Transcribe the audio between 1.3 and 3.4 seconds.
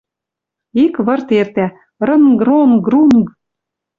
эртӓ: рынг-ронг-рунг!